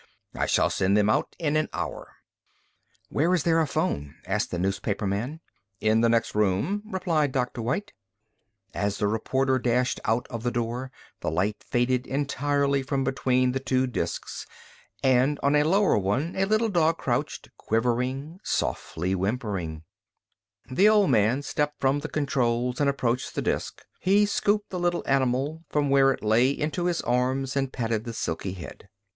[0.33, 2.15] I shall send them out in an hour."
[3.09, 5.41] "Where is there a phone?" asked the newspaperman.
[5.79, 7.61] "In the next room," replied Dr.
[7.61, 7.93] White.
[8.73, 13.59] As the reporter dashed out of the door, the light faded entirely from between the
[13.59, 14.47] two disks
[15.03, 19.83] and on the lower one a little dog crouched, quivering, softly whimpering.
[20.71, 23.85] The old man stepped from the controls and approached the disk.
[23.99, 28.13] He scooped the little animal from where it lay into his arms and patted the
[28.13, 28.89] silky head.